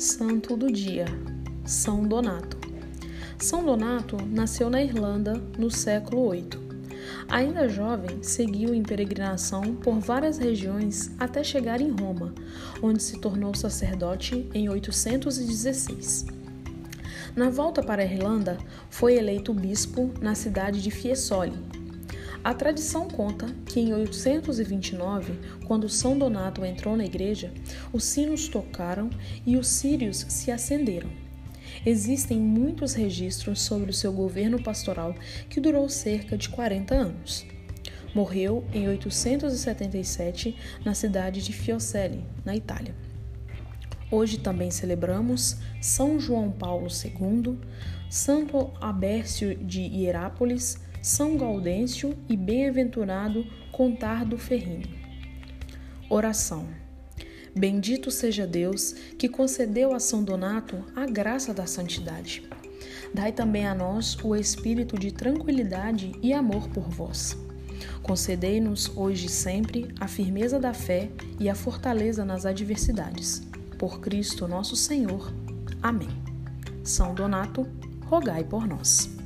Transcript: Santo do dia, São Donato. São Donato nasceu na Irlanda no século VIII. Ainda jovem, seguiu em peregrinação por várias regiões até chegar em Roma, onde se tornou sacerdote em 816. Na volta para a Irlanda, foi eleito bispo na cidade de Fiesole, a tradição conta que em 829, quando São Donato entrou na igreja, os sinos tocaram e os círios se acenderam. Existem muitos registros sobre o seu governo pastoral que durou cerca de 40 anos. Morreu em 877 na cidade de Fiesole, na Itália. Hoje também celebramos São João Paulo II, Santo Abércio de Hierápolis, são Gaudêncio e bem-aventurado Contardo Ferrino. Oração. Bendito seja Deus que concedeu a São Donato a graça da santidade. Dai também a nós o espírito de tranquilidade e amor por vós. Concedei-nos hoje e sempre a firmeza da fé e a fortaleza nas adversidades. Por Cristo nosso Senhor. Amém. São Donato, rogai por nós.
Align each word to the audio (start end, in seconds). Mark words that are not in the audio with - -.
Santo 0.00 0.56
do 0.56 0.72
dia, 0.72 1.04
São 1.62 2.08
Donato. 2.08 2.56
São 3.38 3.62
Donato 3.62 4.16
nasceu 4.30 4.70
na 4.70 4.82
Irlanda 4.82 5.34
no 5.58 5.70
século 5.70 6.30
VIII. 6.30 6.48
Ainda 7.28 7.68
jovem, 7.68 8.22
seguiu 8.22 8.74
em 8.74 8.82
peregrinação 8.82 9.74
por 9.74 10.00
várias 10.00 10.38
regiões 10.38 11.10
até 11.18 11.44
chegar 11.44 11.82
em 11.82 11.90
Roma, 11.90 12.34
onde 12.82 13.02
se 13.02 13.18
tornou 13.18 13.54
sacerdote 13.54 14.48
em 14.54 14.70
816. 14.70 16.24
Na 17.36 17.50
volta 17.50 17.82
para 17.82 18.00
a 18.00 18.06
Irlanda, 18.06 18.56
foi 18.88 19.18
eleito 19.18 19.52
bispo 19.52 20.14
na 20.18 20.34
cidade 20.34 20.80
de 20.80 20.90
Fiesole, 20.90 21.52
a 22.42 22.54
tradição 22.54 23.06
conta 23.06 23.46
que 23.66 23.80
em 23.80 23.92
829, 23.92 25.34
quando 25.66 25.88
São 25.90 26.18
Donato 26.18 26.64
entrou 26.64 26.96
na 26.96 27.04
igreja, 27.04 27.52
os 27.92 28.04
sinos 28.04 28.48
tocaram 28.48 29.10
e 29.46 29.58
os 29.58 29.68
círios 29.68 30.24
se 30.28 30.50
acenderam. 30.50 31.10
Existem 31.84 32.38
muitos 32.38 32.94
registros 32.94 33.60
sobre 33.60 33.90
o 33.90 33.94
seu 33.94 34.12
governo 34.12 34.62
pastoral 34.62 35.14
que 35.48 35.60
durou 35.60 35.88
cerca 35.88 36.36
de 36.36 36.48
40 36.48 36.94
anos. 36.94 37.46
Morreu 38.14 38.64
em 38.72 38.88
877 38.88 40.56
na 40.84 40.94
cidade 40.94 41.42
de 41.42 41.52
Fiesole, 41.52 42.24
na 42.44 42.56
Itália. 42.56 42.94
Hoje 44.10 44.38
também 44.38 44.70
celebramos 44.70 45.58
São 45.80 46.18
João 46.18 46.50
Paulo 46.50 46.88
II, 46.88 47.58
Santo 48.08 48.72
Abércio 48.80 49.54
de 49.54 49.82
Hierápolis, 49.82 50.78
são 51.02 51.36
Gaudêncio 51.36 52.14
e 52.28 52.36
bem-aventurado 52.36 53.46
Contardo 53.72 54.36
Ferrino. 54.36 54.86
Oração. 56.10 56.66
Bendito 57.56 58.10
seja 58.10 58.46
Deus 58.46 58.92
que 59.18 59.28
concedeu 59.28 59.94
a 59.94 59.98
São 59.98 60.22
Donato 60.22 60.84
a 60.94 61.06
graça 61.06 61.54
da 61.54 61.66
santidade. 61.66 62.46
Dai 63.14 63.32
também 63.32 63.66
a 63.66 63.74
nós 63.74 64.16
o 64.22 64.36
espírito 64.36 64.98
de 64.98 65.10
tranquilidade 65.10 66.12
e 66.22 66.34
amor 66.34 66.68
por 66.68 66.88
vós. 66.88 67.36
Concedei-nos 68.02 68.94
hoje 68.94 69.26
e 69.26 69.30
sempre 69.30 69.94
a 69.98 70.06
firmeza 70.06 70.60
da 70.60 70.74
fé 70.74 71.10
e 71.38 71.48
a 71.48 71.54
fortaleza 71.54 72.24
nas 72.24 72.44
adversidades. 72.44 73.42
Por 73.78 74.00
Cristo 74.00 74.46
nosso 74.46 74.76
Senhor. 74.76 75.32
Amém. 75.82 76.10
São 76.84 77.14
Donato, 77.14 77.66
rogai 78.06 78.44
por 78.44 78.66
nós. 78.66 79.19